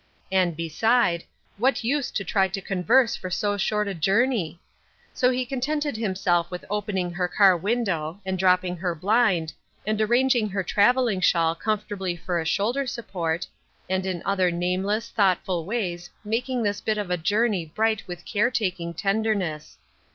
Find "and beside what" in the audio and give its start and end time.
0.31-1.83